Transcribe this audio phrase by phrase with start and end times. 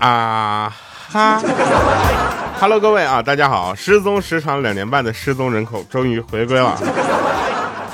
[0.00, 0.70] 啊
[1.10, 1.40] 哈
[2.60, 3.74] ，Hello，各位啊，大家好！
[3.74, 6.78] 失踪时长两年半的失踪人口终于回归了。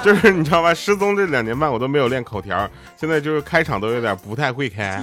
[0.02, 0.74] 就是你知道吧？
[0.74, 5.00] 失踪这两年半我都没有练口条，现在就是开场都有点不太会开。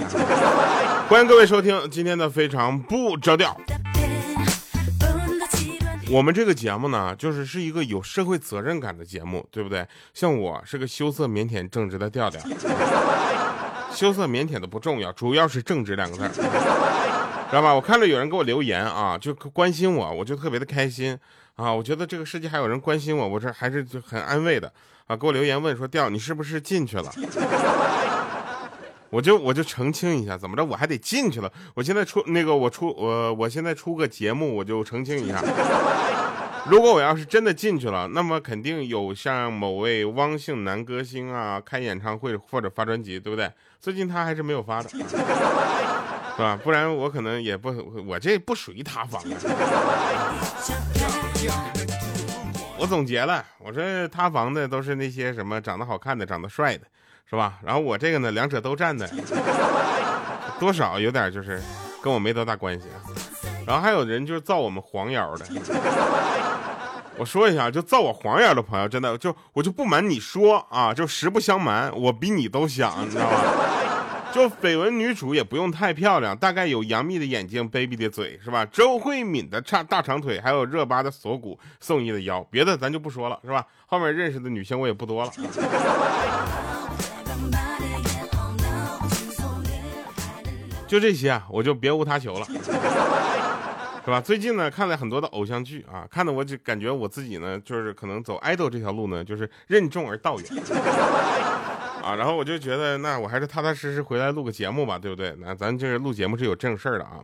[1.08, 3.56] 欢迎各位收听今天的非常不着调。
[6.10, 9.86] 我们这个节目呢，就是是一个有社会责任感的节目，对不对？
[10.14, 12.40] 像我是个羞涩腼腆正直的调调。
[13.92, 17.74] 羞涩腼腆的不重要，主要是正直两个字，知道吧？
[17.74, 21.18] 我看着有人给我留言啊，就关心我，我就特别的开心
[21.56, 21.70] 啊！
[21.72, 24.72] 我觉得这个世界还有人关心我，我这还是就很安慰的
[25.08, 25.16] 啊！
[25.16, 27.12] 给我留言问说，调你是不是进去了？
[29.10, 31.50] 我就我就澄清一下，怎么着我还得进去了？
[31.74, 35.42] 我现在出那个我出我我现在出个节目，我就澄清一下。
[36.68, 43.50] 如果我要是真的进去了，那么肯定有像某位汪姓男歌星啊开演唱会或者发专辑，对不对？
[43.80, 44.96] 最近他还是没有发的， 是
[46.42, 46.58] 吧？
[46.62, 47.72] 不然我可能也不，
[48.06, 49.22] 我这不属于塌房。
[52.76, 56.82] 我总结了，我说塌房的都是那些什么长得好看的、长得帅的，
[57.28, 57.58] 是吧？
[57.62, 59.08] 然后我这个呢，两者都占的，
[60.58, 61.60] 多少有点就是
[62.02, 62.86] 跟我没多大关系。
[63.66, 65.44] 然后还有人就是造我们黄谣的。
[67.18, 73.42] 我说一下，就造我黄谣的朋友，真的就我就不瞒你说啊，就实不相瞒，我比你都想，你知道吧？
[74.32, 78.64] 就绯闻女主也不用太漂亮，大概有杨幂的眼睛，baby 的嘴，是吧？
[78.66, 83.66] 周慧敏的叉大长腿，还有热巴的锁骨，宋轶的腰，别的咱就不说了，是吧？
[83.86, 85.32] 后面认识的女星我也不多了。
[90.88, 92.46] 就这些啊，我就别无他求了。
[94.04, 94.20] 是吧？
[94.22, 100.46] 最近呢，看了很多的偶像剧啊，看的我就感觉我自己呢，就是可能走爱豆这条路呢，就是任重而道远
[102.02, 102.14] 啊。
[102.14, 105.36] 然后我就觉得，那我还是踏踏实实回来录个节目吧，对不对？
[105.40, 107.20] 那咱这个录节目是有正事儿的啊。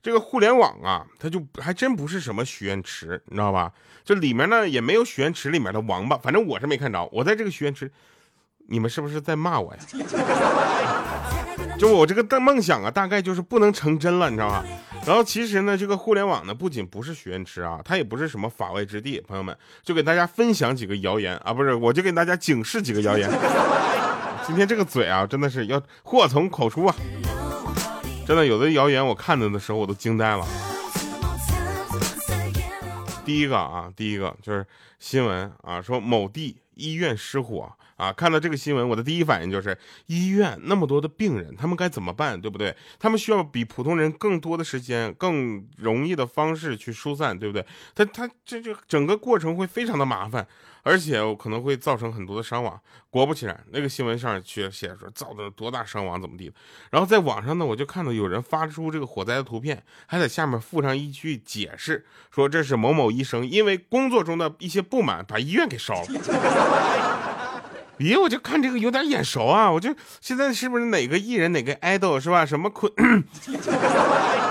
[0.00, 3.72] 这个互联网啊，它就还真不是什么许愿池，你知道吧？
[4.04, 7.04] 就里面呢也没有许愿池里面的王八，反正我是没看着。
[7.10, 7.90] 我在这个许愿池，
[8.68, 9.80] 你们是不是在骂我呀？
[11.78, 14.64] 就我这个大梦想啊，大概就是不能成真了，你知道吧？
[15.06, 19.18] 然后其实呢，这个互联网呢，不仅不是许愿池啊，它也不是什么法外之地。
[19.20, 23.30] 朋友们，就给大家分享几个谣言啊，不是，我就给大家警示几个谣言。
[24.46, 26.94] 今天这个嘴啊，真的是要祸从口出啊！
[28.26, 30.46] 真的，有的谣言我看着的时候我都惊呆了。
[33.24, 34.66] 第一个啊，第一个就是
[34.98, 37.72] 新闻啊，说某地医院失火。
[38.00, 42.74] 啊，看到这个新闻，我的第一反应就是医院那么多的病人，他们该怎么办，对不对？
[42.98, 47.66] 他们需要比普通人更多的时间，更容易的方式去疏散，对不对？
[47.94, 50.46] 他他这这整个过程会非常的麻烦。
[50.82, 52.80] 而且可能会造成很多的伤亡。
[53.10, 56.54] 果不其然，那个新闻上却写说造成多大伤亡，怎么地的。
[56.90, 67.29] 然后在网上呢，我就看到有人发出这个火灾的图片，还在下面附上一句解释，说这是某某医生因为工作中的一些不满，把医院给烧了。
[68.00, 69.70] 咦，我就看这个有点眼熟啊！
[69.70, 72.46] 我就现在是不是哪个艺人哪个爱豆是吧？
[72.46, 72.90] 什么坤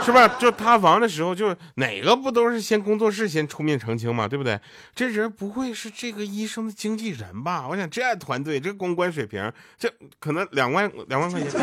[0.06, 0.28] 是吧？
[0.40, 4.60] 就塌房的时候，就哪个不都是先工作室先出面澄清嘛，对不对？
[4.94, 7.68] 这人不会是这个医生的经纪人吧？
[7.68, 11.58] 我想这团队这公关水平，这可能两万两万块钱是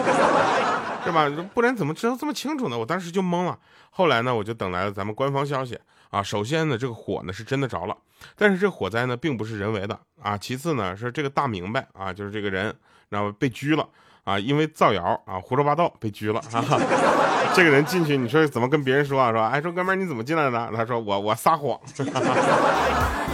[1.12, 1.30] 吧？
[1.54, 2.76] 不然怎么知道这么清楚呢？
[2.76, 3.56] 我当时就懵了。
[3.90, 5.78] 后来呢，我就等来了咱们官方消息。
[6.10, 7.96] 啊，首先呢，这个火呢是真的着了，
[8.36, 10.36] 但是这火灾呢并不是人为的啊。
[10.36, 12.74] 其次呢，是这个大明白啊，就是这个人
[13.08, 13.88] 然后被拘了
[14.24, 16.64] 啊，因为造谣啊，胡说八道被拘了啊。
[17.54, 19.32] 这个人进去，你说怎么跟别人说啊？
[19.32, 20.72] 说哎，说哥们儿你怎么进来的？
[20.74, 21.78] 他说我我撒谎。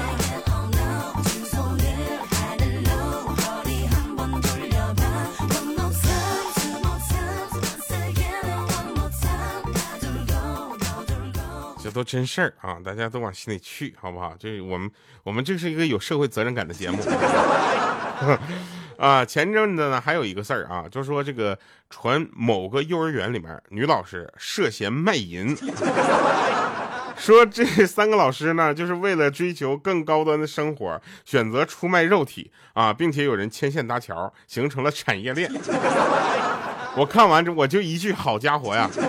[11.92, 14.34] 都真事儿啊，大家都往心里去，好不好？
[14.38, 14.90] 这我们，
[15.22, 16.99] 我们这是一个有社会责任感的节目
[18.99, 19.25] 啊。
[19.25, 21.58] 前阵子呢，还有一个事儿啊，就说这个
[21.90, 25.56] 传某个幼儿园里面女老师涉嫌卖淫，
[27.16, 35.50] 说这三个老师呢，就是为了追求更高端的生活，选择出卖肉体啊，并且有人牵线搭桥，形成了产业链。
[36.94, 39.00] 我看完这，我就一句好家伙呀，是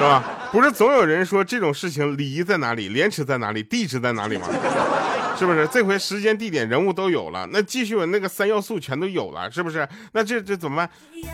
[0.00, 0.22] 吧？
[0.54, 4.46] 不是总有人说这种事情礼仪在哪里，廉耻在哪里，地址在哪里吗？
[5.36, 5.66] 是不是？
[5.66, 9.86] 这回时间、地点、人物都有了，那继续那个三要素全都有了，是不是？
[10.12, 10.88] 那这这怎么办？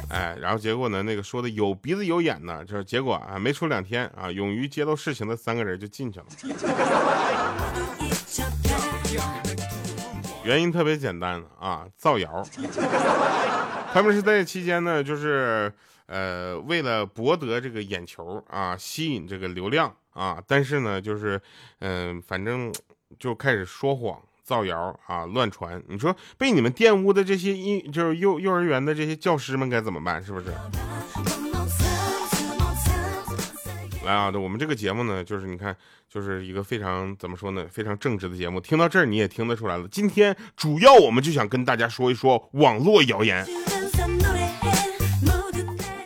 [0.08, 1.02] 哎，然后结果呢？
[1.02, 6.26] 那个说的有鼻子有眼呢，就是结果啊，没出两天啊，勇于揭露事情的三个人就进去了。
[10.44, 12.42] 原因特别简单啊，造谣。
[13.92, 15.70] 他们是在期间呢，就是
[16.10, 21.40] 呃，为了博得这个眼球啊，吸引这个流量啊，但是呢，就是
[21.78, 22.74] 嗯，反正
[23.16, 25.80] 就开始说谎、造谣啊，乱传。
[25.86, 30.20] 你说被你们玷污的这些幼，就是幼幼儿园的这些教师们该怎么办？
[30.20, 30.46] 是不是？
[34.04, 35.76] 来啊，我们这个节目呢，就是你看，
[36.08, 38.58] 就是一个非常怎么说呢，非常正直的节目。
[38.58, 39.86] 听到这儿你也听得出来了。
[39.86, 43.46] 今天主要我们就想跟大家说一说网络谣言。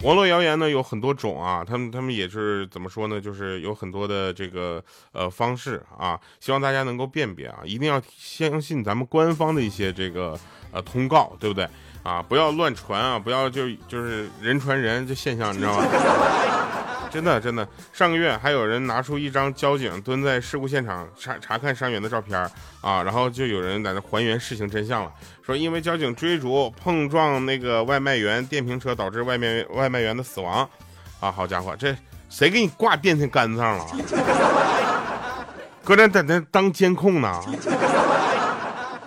[0.04, 3.18] 网络谣言呢有很多种啊，他们他们也是怎么说呢？
[3.18, 10.38] 就是有很多的这个呃方式啊，希望大家能够辨别啊，一定要相信咱们官方的一些这个
[10.70, 11.66] 呃通告，对不对
[12.04, 12.22] 啊？
[12.22, 15.84] 不要乱传啊，不要就就是人传人这现象，你知道吗？
[17.10, 22.36] 真的真的，上个月还有人拿出一张交警蹲在事故现场查查看伤员的照片
[22.80, 25.12] 啊，然后就有人在那还原事情真相了，
[25.46, 30.68] 说因为交警追逐碰撞那个外卖员电瓶车导致外面外卖员的死亡，
[31.20, 31.96] 啊，好家伙，这
[32.28, 33.86] 谁给你挂电线杆子上了？
[35.84, 37.40] 搁这在那当监控呢？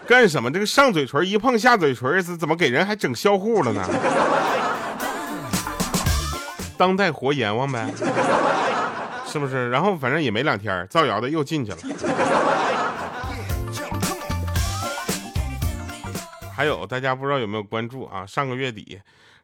[0.07, 0.49] 干什么？
[0.49, 3.83] 这个上嘴唇一碰下嘴唇是怎么给人还整销户了呢？
[6.77, 7.91] 当代活阎王呗，
[9.25, 9.69] 是不是？
[9.69, 11.77] 然后反正也没两天，造谣的又进去了。
[16.55, 18.25] 还有大家不知道有没有关注啊？
[18.25, 18.99] 上个月底，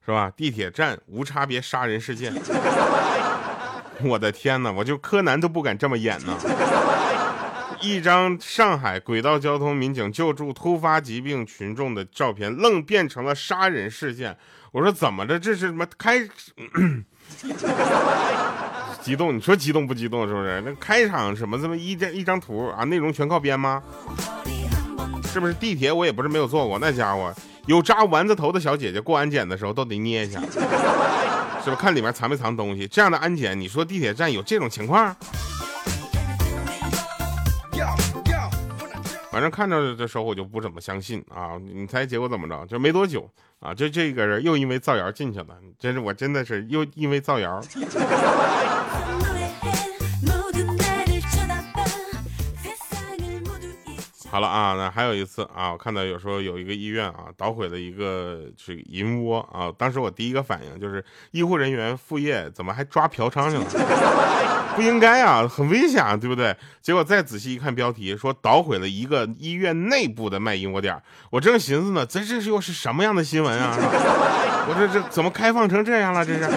[0.05, 0.31] 是吧？
[0.35, 2.33] 地铁站无差别杀人事件，
[4.01, 4.71] 我的天哪！
[4.71, 6.33] 我就柯南都不敢这么演呢。
[7.83, 14.35] 一张上海轨道交通民警救助突发疾病群众的照片，愣变成了杀人事件。
[14.71, 15.37] 我说怎么着？
[15.37, 16.17] 这是什么开？
[19.01, 19.35] 激动？
[19.35, 20.25] 你说激动不激动？
[20.25, 20.63] 是不是？
[20.65, 22.85] 那开场什么这么一张一张图啊？
[22.85, 23.83] 内容全靠编吗？
[25.25, 25.53] 是不是？
[25.53, 27.33] 地铁我也不是没有坐过，那家伙
[27.65, 31.75] 有扎丸子头的小姐姐过安检的时候都得捏一下，是不是？
[31.75, 32.87] 看里面藏没藏东西？
[32.87, 35.13] 这样的安检，你说地铁站有这种情况？
[39.33, 41.57] 反正看着的时候我就不怎么相信啊！
[41.59, 42.63] 你猜结果怎么着？
[42.67, 43.27] 就没多久
[43.59, 45.57] 啊，就这个人又因为造谣进去了。
[45.79, 47.59] 真是我真的是又因为造谣。
[54.33, 63.63] 好了啊，那还有一次啊，我看到有时候有一个医院啊捣毁了一个这个银窝啊，当时我第一个反应就是医护人员副业怎么还抓嫖娼去了？
[64.75, 66.57] 不应该啊，很危险啊，对不对？
[66.81, 70.99] 结果再仔细一看标题，说捣毁了一个医院内部的卖淫窝店，
[71.29, 73.77] 我正寻思呢，这这又是什么样的新闻啊？
[74.67, 76.25] 我这这怎么开放成这样了？
[76.25, 76.49] 这是。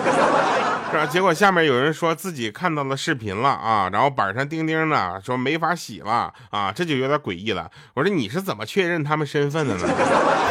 [0.91, 1.07] 是吧？
[1.07, 7.71] 结果下面有人说自己看到了视频了啊，然后板上钉钉的说没法洗了啊，这就有点诡异了。
[7.95, 9.89] 我说你是怎么确认他们身份的呢？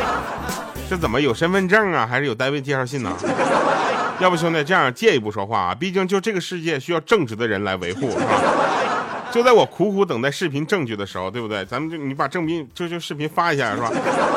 [0.88, 3.12] 是怎么有身份证啊，还是有单位介绍信呢？
[4.20, 8.42] 要不兄弟这样借一步说话啊，毕竟就这个世界需要正直的人来维护，是吧？
[9.32, 11.66] 就在我苦苦等待视频证据的时候，对不对？
[11.66, 13.92] 咱们就你把证明就就视频发一下，是吧？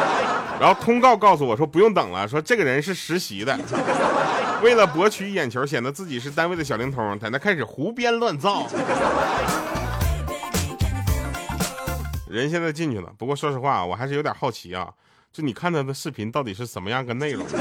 [0.59, 3.56] 然后通告告诉我说不用等了，说这个人是实习的。
[4.63, 8.67] 为了博取眼球，显得自己是单位的小灵通，在那开始胡编乱造。
[12.29, 14.93] 人现在进去了，不过说实话，我还是有点好奇啊，
[15.33, 17.47] 就你看他的视频到底是什么样个内容？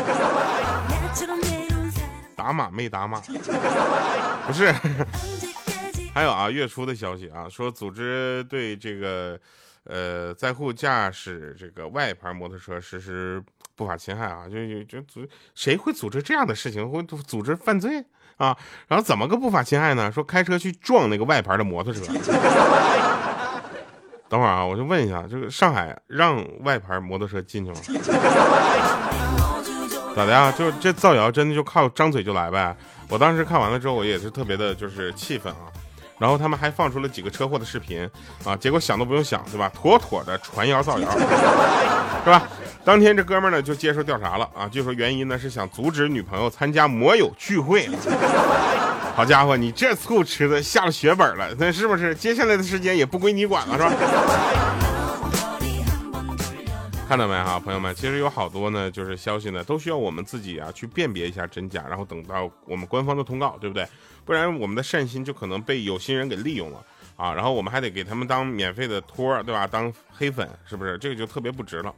[2.36, 3.22] 打码没打码？
[4.46, 4.74] 不是。
[6.14, 9.40] 还有啊，月初的消息啊，说组织对这个
[9.84, 13.44] 呃在沪驾驶这个外牌摩托车实施。
[13.78, 18.04] 不法侵害啊，就就就组谁会组织这样的事情，会组织犯罪
[18.38, 18.58] 啊？
[18.88, 20.12] 然后怎么个不法侵害呢？
[20.12, 22.02] 说开车去撞那个外牌的摩托车。
[24.28, 27.78] 等会儿啊，我就问一下，这个上海让外牌摩托车进去吗？
[30.16, 30.52] 咋的呀？
[30.52, 32.76] 就这造谣真的就靠张嘴就来呗？
[33.08, 35.72] 我当时看完了之后，我也是特别的，就是气愤啊。
[36.18, 38.10] 然后他们还放出了几个车祸的视频
[38.44, 39.72] 啊，结果想都不用想，对吧？
[39.74, 42.42] 妥妥的传谣造谣，是吧？
[42.88, 47.86] 当天这哥们呢就接受调查了啊，据说原因呢是想阻止女朋友参加摩友聚会。
[49.14, 52.16] 好家伙，你这醋吃的下了血本了，那是不是？
[52.16, 53.92] 接下来的时间也不归你管了，是吧？
[57.10, 63.86] 看到没哈，朋友们，其实有好多呢，就是消息呢，都需要我们自己啊去辨别一下真假，然后等到我们官方的通告，对不对？
[64.24, 66.82] 不然我们的善心就可能被有心人给利用了。
[67.18, 69.68] 啊，然后我们还得给他们当免费的托，对吧？
[69.68, 70.98] 当黑粉是不是？
[71.00, 71.94] 这个就特别不值了，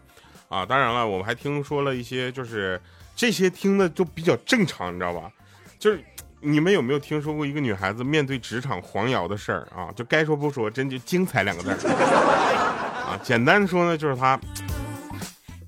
[0.50, 0.66] 啊！
[0.66, 2.82] 当然了，我们还听说了一些，就是
[3.16, 5.32] 这些听的都比较正常，你知道吧？
[5.80, 6.04] 就是
[6.42, 9.90] 你们有没有听说过一个女孩子面对职场黄谣的事儿啊？
[9.96, 13.18] 就该说不说，真就精彩两个字啊！
[13.24, 14.40] 简单说呢，就是她，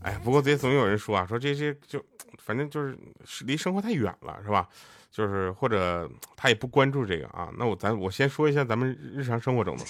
[0.02, 2.04] 哎，不过这总有人说啊，说这些就
[2.44, 2.98] 反正就是
[3.46, 4.68] 离生活太远了，是吧？
[5.12, 9.84] 就是或者他也不关注这个啊，那我咱我先说一下咱们日常生活中的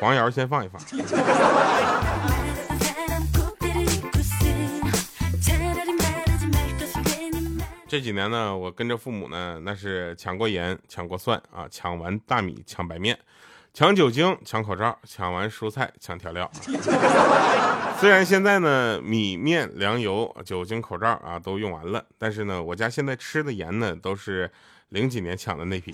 [0.00, 0.80] 黄谣，先放一放。
[7.92, 13.18] 这几年呢，我跟着父母呢，那是抢过盐，抢过蒜啊，抢完大米，抢白面。
[13.74, 16.50] 抢酒精，抢口罩，抢完蔬菜，抢调料。
[18.00, 24.50] 虽然现在呢，米面粮油、酒精、口罩啊都用完了，但是呢，我家现在吃的盐呢，都是
[24.88, 25.92] 零几年抢的那批。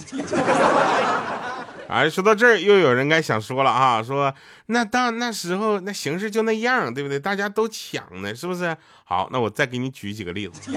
[1.89, 4.33] 哎，说到这儿，又有人该想说了啊，说
[4.67, 7.19] 那到那时候那形势就那样，对不对？
[7.19, 8.77] 大家都抢呢，是不是？
[9.05, 10.71] 好，那我再给你举几个例子。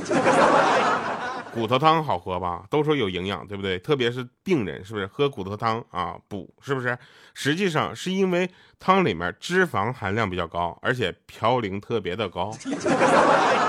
[1.53, 2.63] 骨头汤好喝吧？
[2.69, 3.77] 都说有营养，对不对？
[3.77, 6.49] 特别是病人，是不是喝骨头汤啊补？
[6.61, 6.97] 是不是？
[7.33, 8.49] 实际上是因为
[8.79, 12.55] 汤里面脂肪含量比较高，而且嘌呤特别的高，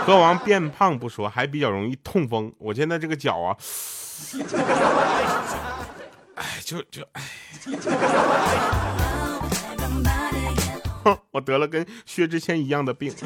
[0.07, 2.53] 喝完变胖不说，还比较容易痛风。
[2.59, 3.57] 我现在这个脚啊，
[6.43, 7.23] 哎，就就哎，
[11.31, 13.15] 我得了跟薛之谦一样的病。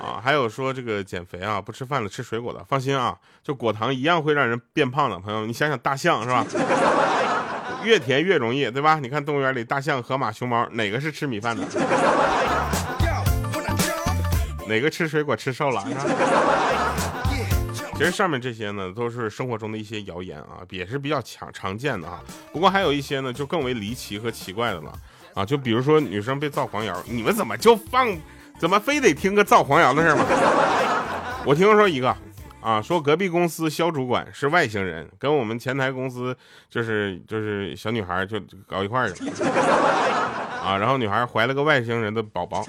[0.00, 5.18] 啊还有说这个减肥啊，不吃饭了吃水果的，放心啊，就果糖一样会让人变胖的。
[5.18, 6.46] 朋友，你想想大象是吧？
[7.82, 9.00] 越甜越容易，对吧？
[9.00, 11.64] 你看动物园里大象、河马、熊猫，哪个是吃米饭的？
[14.68, 15.84] 哪个吃水果吃瘦了？
[17.98, 22.20] 其实上面这些呢，都是生活中的一些谣言啊，也是比较常常见的啊。
[22.52, 24.92] 不过还有一些呢，就更为离奇和奇怪的了
[25.34, 28.08] 啊，就比如说女生被造黄谣，你们怎么就放？
[28.56, 30.24] 怎么非得听个造黄谣的事吗？
[31.44, 32.16] 我听说一个，
[32.60, 36.36] 啊，说隔壁公司肖主管是外星人，跟我们前台公司
[36.70, 39.32] 就是就是小女孩就搞一块儿去了，
[40.64, 42.64] 啊，然后女孩怀了个外星人的宝宝。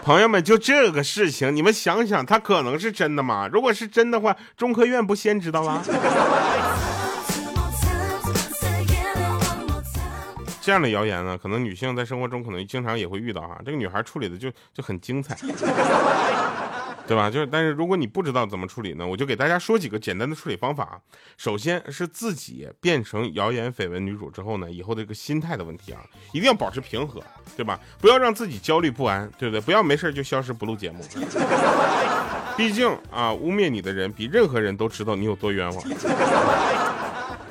[0.02, 3.48] 朋友们，就这个事情，你们想想，它可能是真的吗？
[3.52, 5.82] 如果是真的话，中科院不先知道了？
[10.62, 13.58] 这样的谣言呢，可能女性在生活中可能经常也会遇到哈。
[13.64, 15.36] 这个女孩处理的就就很精彩，
[17.10, 17.28] 对吧？
[17.28, 21.02] 就是，但是如果你不知道怎么处理呢，我就给大家说几个简单的处理方法。
[21.36, 26.00] 首先是自己变成谣言绯闻女主之后呢，以后的这个心态的问题啊，
[26.32, 27.20] 一定要保持平和，
[27.56, 27.80] 对吧？
[27.98, 29.60] 不要让自己焦虑不安，对不对？
[29.60, 31.04] 不要没事就消失不录节目。
[32.56, 35.84] 毕竟啊，污蔑你的人比任何人都知道你有多冤枉。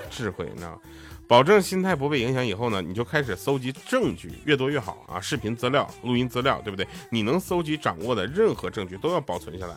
[0.10, 0.82] 智慧，你知道。
[1.30, 5.22] 保证心态不被影响以后呢，你就开始搜集证据，越多越好啊！
[5.22, 6.88] 视频资料、录音资料，对不对？
[7.12, 9.76] 你能搜集掌握的任何证据都要保存下来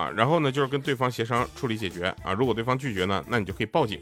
[0.00, 0.08] 啊！
[0.08, 2.32] 然后呢，就是跟对方协商处理解决啊！
[2.32, 4.00] 如果对方拒绝呢，那你就可以报警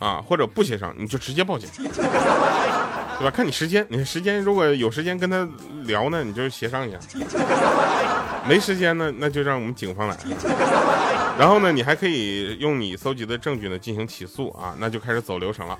[0.00, 3.30] 啊，或者不协商，你就直接报警， 对吧？
[3.32, 5.48] 看你时间，你时间如果有时间跟他
[5.84, 6.98] 聊呢，你就协商一下；
[8.48, 10.16] 没时间呢，那就让我们警方来。
[11.38, 15.78] 然后呢，你还可以用你搜集的证据呢进行起诉啊，那就开始走流程了。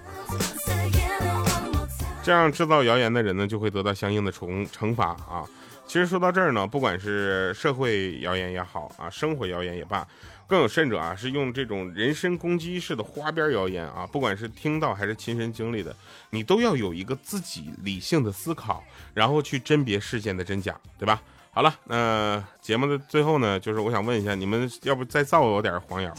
[2.23, 5.44] 这样制造谣言的人呢，就会得到相应的惩惩罚啊。
[5.87, 10.06] 其实说到这儿呢，不管是社会谣言也好啊，生活谣言也罢，
[10.47, 15.94] 更有甚者啊，是用这种人身攻击式的花边谣言啊，不管是听到还是亲身经历的，
[16.30, 18.82] 你都要有一个自己理性的思考，
[19.12, 21.21] 然后去甄别事件的真假，对吧？
[21.54, 26.11] 好了，那节目的最后呢，就是我想问一下，你们要不再造我点黄谣？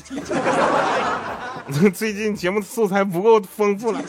[1.92, 4.00] 最近节目素材不够丰富了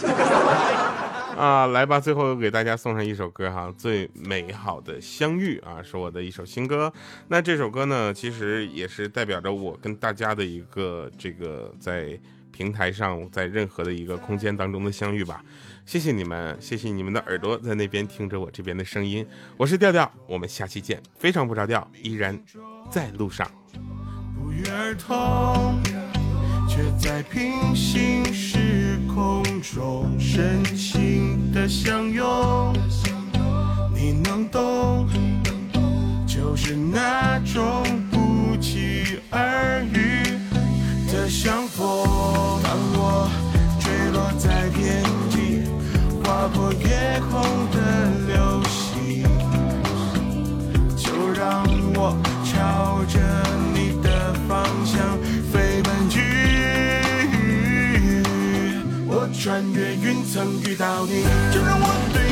[1.34, 1.66] 啊！
[1.68, 6.92] 来吧，最后给大家送上一首歌哈，《最美好的相遇》啊，是我的一首新歌。
[7.28, 12.20] 那这首歌呢，其实也是代表着我跟大家的一个这个在
[12.56, 15.44] 平台上，在任何的一个空间当中的相遇吧。
[15.84, 19.26] 谢谢你们，谢谢你们的耳朵在那边听着我这边的声音。
[19.56, 21.02] 我是调调，我们下期见。
[21.18, 22.40] 非常不着调，依然
[22.88, 23.50] 在路上。
[24.38, 25.82] 不约而同，
[26.68, 32.72] 却在平行时空中深情的相拥。
[33.92, 35.08] 你能懂，
[36.24, 40.03] 就是那种不期而遇
[41.28, 42.60] 像火。
[42.62, 43.28] 当我
[43.80, 45.62] 坠落在天际，
[46.24, 47.32] 划破夜空
[47.70, 47.76] 的
[48.26, 49.24] 流星，
[50.96, 51.64] 就让
[51.94, 53.18] 我朝着
[53.72, 55.18] 你的方向
[55.52, 56.20] 飞奔去。
[59.06, 62.23] 我穿越云层遇到你，就让我对。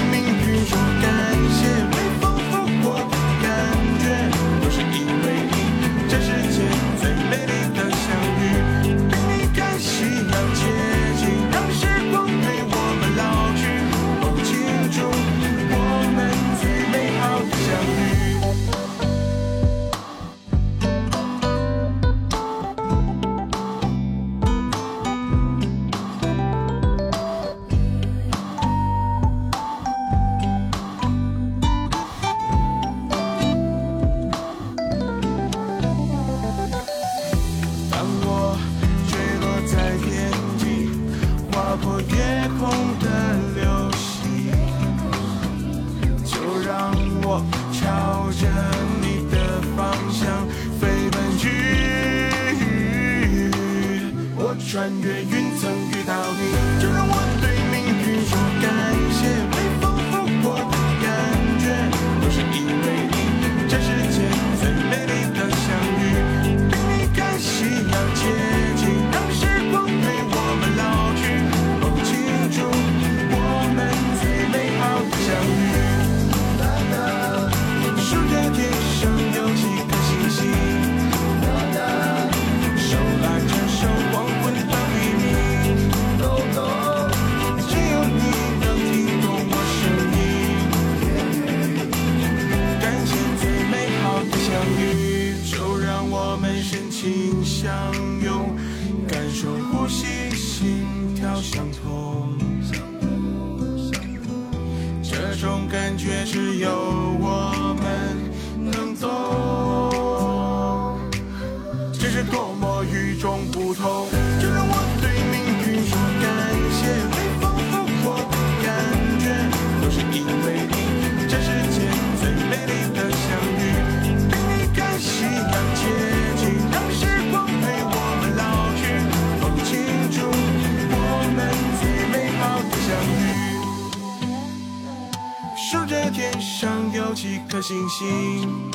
[137.63, 138.71] 星星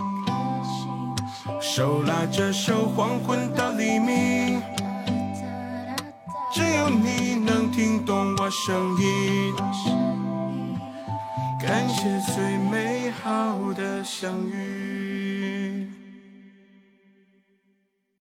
[1.60, 4.62] 手拉着手黄昏到黎明。
[6.54, 9.54] 只有你能听懂我声音
[11.60, 15.07] 感谢最美好的相遇。